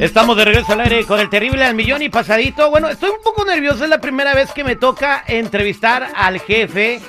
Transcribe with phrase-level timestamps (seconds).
[0.00, 2.70] Estamos de regreso al aire con el terrible al millón y pasadito.
[2.70, 7.02] Bueno, estoy un poco nervioso, es la primera vez que me toca entrevistar al jefe.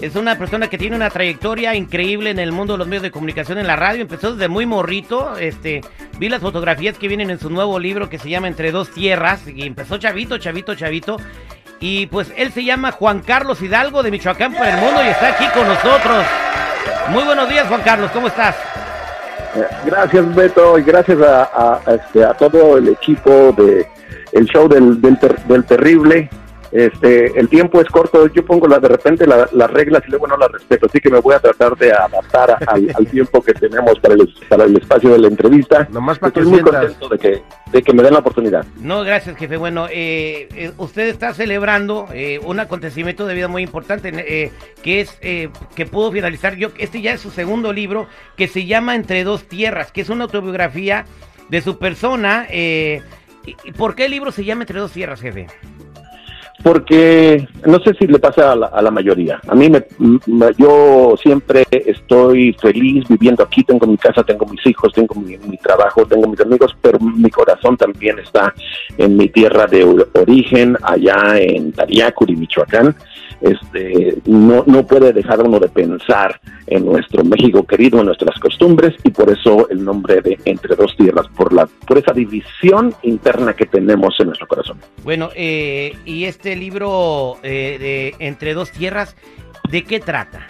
[0.00, 3.12] Es una persona que tiene una trayectoria increíble en el mundo de los medios de
[3.12, 4.02] comunicación en la radio.
[4.02, 5.36] Empezó desde muy morrito.
[5.38, 5.80] Este,
[6.18, 9.46] vi las fotografías que vienen en su nuevo libro que se llama Entre dos tierras
[9.46, 11.18] y empezó chavito, chavito, chavito.
[11.78, 15.28] Y pues él se llama Juan Carlos Hidalgo de Michoacán para el mundo y está
[15.28, 16.26] aquí con nosotros.
[17.10, 18.56] Muy buenos días, Juan Carlos, ¿cómo estás?
[19.84, 23.86] Gracias Beto y gracias a, a, este, a todo el equipo de
[24.32, 26.28] el show del, del, ter, del terrible
[26.74, 30.26] este, el tiempo es corto, yo pongo la, de repente la, las reglas y luego
[30.26, 33.40] no las respeto, así que me voy a tratar de adaptar a, al, al, tiempo
[33.40, 35.86] que tenemos para el, para el espacio de la entrevista.
[35.92, 36.80] Nomás para Estoy que muy sientas.
[36.92, 38.66] contento de que, de que me den la oportunidad.
[38.80, 39.56] No, gracias, jefe.
[39.56, 44.50] Bueno, eh, eh, usted está celebrando eh, un acontecimiento de vida muy importante, eh,
[44.82, 46.56] que es eh, que pudo finalizar.
[46.56, 50.08] Yo, este ya es su segundo libro, que se llama Entre dos tierras, que es
[50.08, 51.04] una autobiografía
[51.50, 52.46] de su persona.
[52.50, 53.00] eh,
[53.76, 55.46] ¿Por qué el libro se llama Entre dos tierras, jefe?
[56.64, 59.38] Porque no sé si le pasa a la, a la mayoría.
[59.46, 59.84] A mí, me,
[60.56, 63.62] yo siempre estoy feliz viviendo aquí.
[63.62, 67.28] Tengo mi casa, tengo mis hijos, tengo mi, mi trabajo, tengo mis amigos, pero mi
[67.28, 68.54] corazón también está
[68.96, 72.96] en mi tierra de or- origen, allá en Tariacuri, Michoacán.
[73.42, 78.94] Este, no, no puede dejar uno de pensar en nuestro México querido, en nuestras costumbres,
[79.04, 81.23] y por eso el nombre de Entre Dos Tierras,
[81.94, 84.78] por, esa división interna que tenemos en nuestro corazón.
[85.02, 89.16] Bueno, eh, y este libro eh, de Entre dos tierras,
[89.70, 90.46] ¿de qué trata?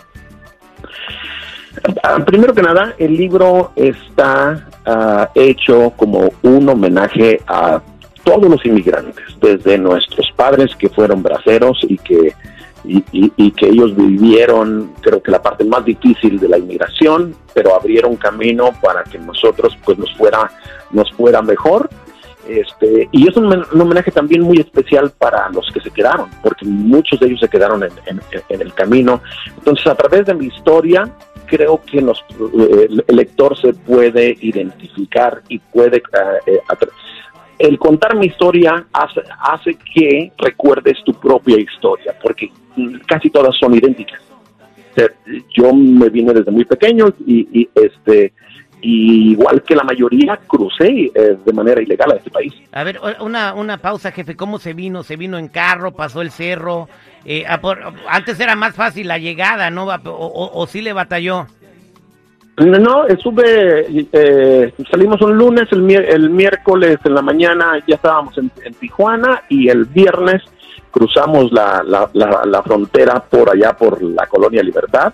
[2.02, 7.80] Ah, Primero que nada, el libro está ah, hecho como un homenaje a
[8.22, 12.32] todos los inmigrantes, desde nuestros padres que fueron braceros y que
[12.84, 17.34] y, y- y que ellos vivieron, creo que la parte más difícil de la inmigración,
[17.54, 20.50] pero abrieron camino para que nosotros pues nos fuera
[20.90, 21.88] nos fuera mejor.
[22.46, 26.28] Este, y es un, men- un homenaje también muy especial para los que se quedaron,
[26.42, 28.20] porque muchos de ellos se quedaron en,
[28.60, 29.22] el camino.
[29.56, 31.08] Entonces, a través de mi historia,
[31.46, 32.22] creo que nos,
[32.58, 36.02] eh, el, lector se puede identificar y puede...
[36.68, 36.90] atra-
[37.58, 42.50] el contar mi historia hace, hace que recuerdes tu propia historia, porque
[43.06, 44.20] casi todas son idénticas.
[45.56, 48.32] Yo me vine desde muy pequeño y, y, este
[48.80, 52.52] y igual que la mayoría crucé eh, de manera ilegal a este país.
[52.70, 54.36] A ver, una, una pausa, jefe.
[54.36, 55.02] ¿Cómo se vino?
[55.02, 55.92] ¿Se vino en carro?
[55.92, 56.88] ¿Pasó el cerro?
[57.24, 59.84] Eh, a por- antes era más fácil la llegada, ¿no?
[59.86, 61.46] O, o- o sí le batalló.
[62.56, 68.50] No, estuve, eh, salimos un lunes, el, el miércoles en la mañana ya estábamos en,
[68.64, 70.42] en Tijuana y el viernes
[70.92, 75.12] cruzamos la, la, la, la frontera por allá por la colonia Libertad,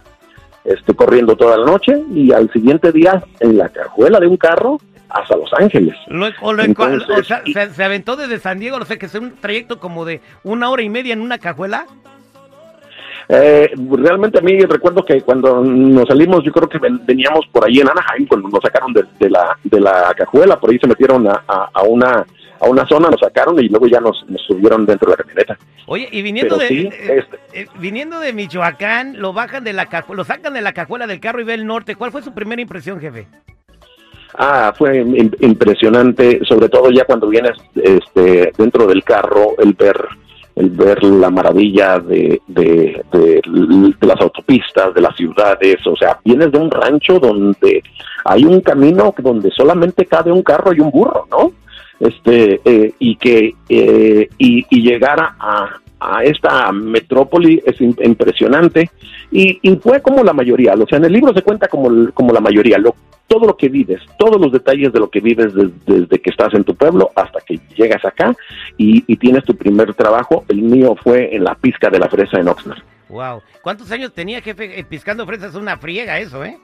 [0.64, 4.78] este, corriendo toda la noche y al siguiente día en la cajuela de un carro
[5.08, 5.96] hasta Los Ángeles.
[6.42, 9.14] O Entonces, o sea, y- se, se aventó desde San Diego, no sé, que es
[9.14, 11.86] un trayecto como de una hora y media en una cajuela.
[13.28, 17.64] Eh, realmente a mí recuerdo que cuando nos salimos, yo creo que ven- veníamos por
[17.66, 20.86] ahí en Anaheim, cuando nos sacaron de, de la, de la cajuela, por ahí se
[20.88, 22.26] metieron a, a- a una
[22.62, 25.56] a una zona, nos sacaron y luego ya nos, nos subieron dentro de la camioneta.
[25.86, 29.72] Oye, y viniendo Pero de sí, eh, este- eh, viniendo de Michoacán, lo bajan de
[29.72, 31.94] la lo sacan de la cajuela del carro y ve el norte.
[31.96, 33.26] ¿Cuál fue su primera impresión, jefe?
[34.34, 39.96] Ah, fue im- impresionante, sobre todo ya cuando vienes este, dentro del carro, el ver
[40.60, 43.02] el ver la maravilla de, de,
[44.00, 47.82] las autopistas, de las ciudades, o sea, vienes de un rancho donde
[48.24, 51.52] hay un camino donde solamente cabe un carro y un burro, ¿no?
[51.98, 55.68] Este, eh, y que eh, y, y llegar a,
[56.00, 58.90] a- esta metrópoli es im- impresionante
[59.30, 62.40] y, fue como la mayoría, o sea, en el libro se cuenta como, como la
[62.40, 62.94] mayoría, lo,
[63.28, 66.52] todo lo que vives, todos los detalles de lo que vives des- desde que estás
[66.54, 68.34] en tu pueblo hasta que llegas acá
[68.76, 70.44] y, y tienes tu primer trabajo.
[70.48, 72.82] El mío fue en la pizca de la fresa en Oxnard.
[73.08, 73.40] Wow.
[73.62, 74.78] ¿Cuántos años tenía, jefe?
[74.80, 76.58] Eh, piscando fresas, una friega eso, ¿eh?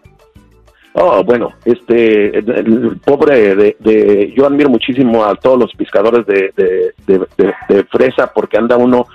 [0.98, 6.52] Oh, bueno, este, el, pobre de, de- yo admiro muchísimo a todos los pescadores de,
[6.56, 6.94] de,
[7.36, 9.06] de- fresa porque anda uno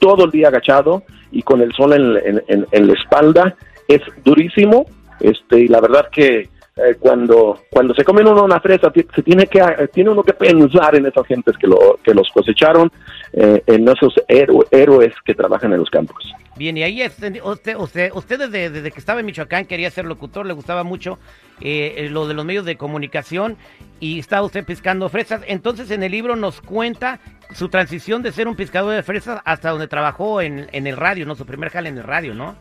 [0.00, 3.54] todo el día agachado y con el sol en, en- en- en la espalda.
[3.86, 4.86] Es durísimo,
[5.20, 6.48] este, y la verdad que
[6.78, 10.32] eh, cuando cuando se comen uno una fresa se tiene que eh, tiene uno que
[10.32, 12.90] pensar en esas gentes que lo que los cosecharon,
[13.32, 16.24] eh, en esos héroe- héroes que trabajan en los campos.
[16.56, 20.06] Bien, y ahí este, usted, usted, usted desde, desde que estaba en Michoacán quería ser
[20.06, 21.18] locutor, le gustaba mucho
[21.60, 23.56] eh, lo de los medios de comunicación
[24.00, 25.42] y estaba usted pescando fresas.
[25.46, 27.20] Entonces en el libro nos cuenta
[27.54, 31.26] su transición de ser un pescador de fresas hasta donde trabajó en, en el radio,
[31.26, 31.34] ¿no?
[31.36, 32.56] Su primer jale en el radio, ¿no?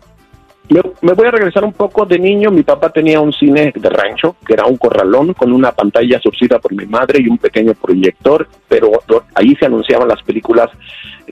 [0.70, 2.52] Me, voy a regresar un poco de niño.
[2.52, 6.60] Mi papá tenía un cine de rancho, que era un corralón con una pantalla surcida
[6.60, 8.92] por mi madre y un pequeño proyector, pero
[9.34, 10.70] ahí se anunciaban las películas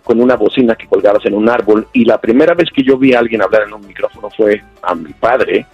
[0.04, 1.88] con una bocina que colgabas en un árbol.
[1.92, 4.96] Y la primera vez que yo vi a alguien hablar en un micrófono fue a
[4.96, 5.66] mi padre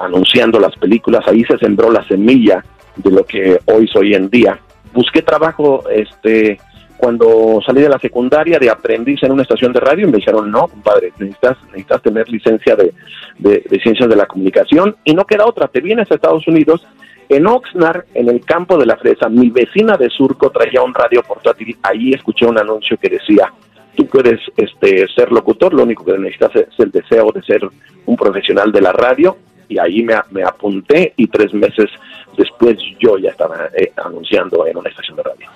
[0.00, 1.26] anunciando las películas.
[1.26, 2.64] Ahí se sembró la semilla
[2.96, 4.58] de lo que hoy soy en día.
[4.94, 6.58] Busqué trabajo, este
[7.02, 10.68] cuando salí de la secundaria de aprendiz en una estación de radio me dijeron, no,
[10.68, 12.94] compadre, necesitas, necesitas tener licencia de,
[13.40, 16.86] de, ciencias de la comunicación y no queda otra, te vienes a Estados Unidos.
[17.28, 21.24] En Oxnard, en el campo de la fresa, mi vecina de Surco traía un radio
[21.24, 23.52] portátil, ahí escuché un anuncio que decía,
[23.96, 27.68] tú puedes este, ser locutor, lo único que necesitas es el deseo de ser
[28.06, 29.38] un profesional de la radio
[29.68, 31.90] y ahí me, me apunté y tres meses
[32.38, 35.48] después yo ya estaba eh, anunciando en una estación de radio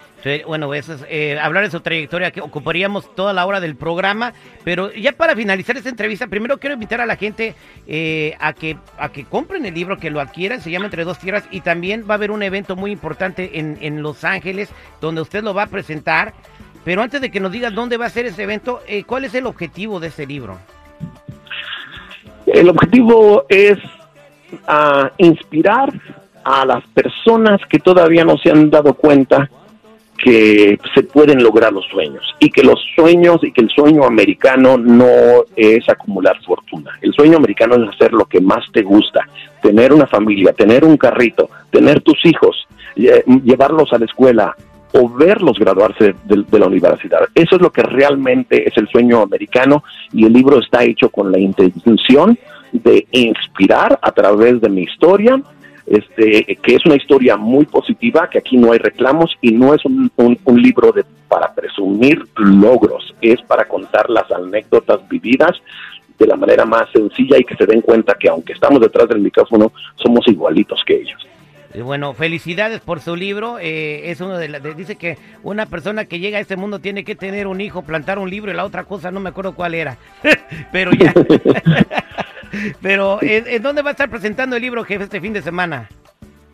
[0.47, 4.33] bueno, eso es, eh, hablar de su trayectoria, que ocuparíamos toda la hora del programa,
[4.65, 7.55] pero ya para finalizar esta entrevista, primero quiero invitar a la gente
[7.87, 11.19] eh, a, que, a que compren el libro, que lo adquieran, se llama Entre Dos
[11.19, 14.71] Tierras, y también va a haber un evento muy importante en, en Los Ángeles,
[15.01, 16.35] donde usted lo va a presentar.
[16.85, 19.35] Pero antes de que nos digas dónde va a ser ese evento, eh, ¿cuál es
[19.35, 20.59] el objetivo de este libro?
[22.47, 23.77] El objetivo es
[24.69, 25.93] ah, inspirar
[26.45, 29.51] a las personas que todavía no se han dado cuenta
[30.17, 34.77] que se pueden lograr los sueños y que los sueños y que el sueño americano
[34.77, 36.93] no es acumular fortuna.
[37.01, 39.27] El sueño americano es hacer lo que más te gusta,
[39.63, 44.57] tener una familia, tener un carrito, tener tus hijos, llevarlos a la escuela
[44.93, 47.21] o verlos graduarse de, la universidad.
[47.35, 51.31] Eso es lo que realmente es el sueño americano y el libro está hecho con
[51.31, 52.39] la intención
[52.73, 55.41] de inspirar a través de mi historia
[55.87, 59.85] este, que es una historia muy positiva, que aquí no hay reclamos y no es
[59.85, 60.11] un,
[60.47, 65.53] libro de, para presumir logros, es para contar las anécdotas vividas
[66.19, 69.21] de la manera más sencilla y que se den cuenta que aunque estamos detrás del
[69.21, 71.27] micrófono, somos igualitos que ellos.
[71.83, 73.59] Bueno, felicidades por su libro.
[73.59, 77.15] Eh, es uno de, dice que una persona que llega a este mundo tiene que
[77.15, 79.99] tener un hijo, plantar un libro y la otra cosa no me acuerdo cuál era.
[80.73, 81.13] Pero ya.
[82.83, 85.89] Pero, ¿en, dónde va a estar presentando el libro, jefe, este fin de semana?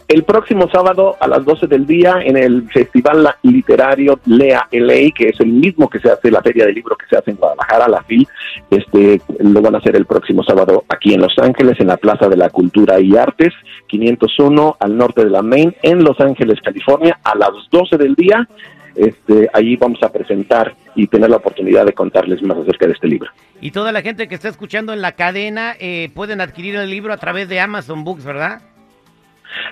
[0.09, 5.31] El próximo sábado a las 12 del día en el Festival Literario Lea LA, que
[5.31, 7.89] es el mismo que se hace la Feria del Libro que se hace en Guadalajara,
[7.89, 8.29] la FIL,
[8.71, 12.29] este, lo van a hacer el próximo sábado aquí en Los Ángeles, en la Plaza
[12.29, 13.55] de la Cultura y Artes,
[13.87, 18.47] 501 al norte de la Main, en Los Ángeles, California, a las 12 del día.
[18.95, 23.09] Este, allí vamos a presentar y tener la oportunidad de contarles más acerca de este
[23.09, 23.31] libro.
[23.61, 27.13] Y toda la gente que está escuchando en la cadena eh, pueden adquirir el libro
[27.13, 28.61] a través de Amazon Books, ¿verdad?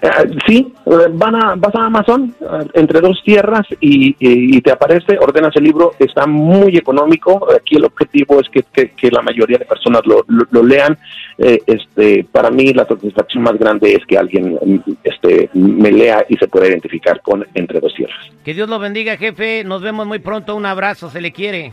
[0.03, 0.09] Eh,
[0.47, 2.35] sí, eh, van a, vas a Amazon
[2.75, 7.49] entre dos tierras y, te aparece, ordenas el libro, está muy económico.
[7.55, 10.97] Aquí el objetivo es que, la mayoría de personas lo, lean.
[11.39, 14.59] este, para mí la satisfacción más grande es que alguien
[15.03, 18.19] este, me lea y se pueda identificar con entre dos tierras.
[18.45, 19.65] Que Dios lo bendiga, jefe.
[19.65, 20.55] Nos vemos muy pronto.
[20.57, 21.73] Un abrazo, se le quiere.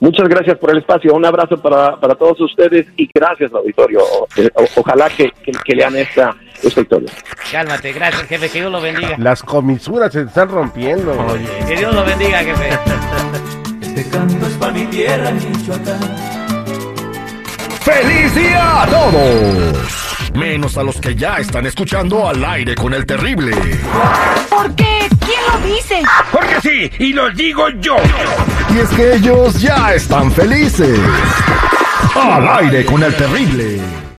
[0.00, 1.14] Muchas gracias por el espacio.
[1.14, 4.00] Un abrazo para, para todos ustedes y gracias, auditorio.
[4.76, 5.30] ojalá que,
[5.64, 7.12] que, lean esta, esta historia.
[7.52, 8.48] Cálmate, gracias, jefe.
[8.48, 9.16] Que Dios lo bendiga.
[9.18, 11.14] Las comisuras se están rompiendo.
[11.68, 12.70] que Dios lo bendiga, jefe.
[13.82, 16.00] Este canto es para mi tierra, Michoacán.
[17.82, 20.30] ¡Feliz día a todos!
[20.34, 23.52] Menos a los que ya están escuchando al aire con el terrible.
[24.48, 25.08] ¿Por qué?
[25.18, 26.02] ¿Quién lo dice?
[26.30, 27.96] Porque sí, y lo digo yo.
[28.74, 30.98] Y es que ellos ya están felices.
[32.14, 34.00] Al aire con el terrible.